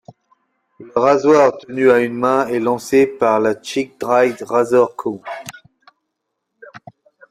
Le 0.79 0.91
rasoir 0.95 1.55
tenu 1.59 1.91
à 1.91 1.99
une 1.99 2.15
main 2.15 2.47
est 2.47 2.57
lancé 2.59 3.05
par 3.05 3.39
la 3.39 3.53
Schick 3.61 3.99
Dry 3.99 4.33
Razor 4.41 4.95
Co. 4.95 5.21